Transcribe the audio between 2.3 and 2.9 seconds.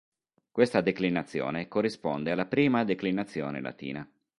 alla prima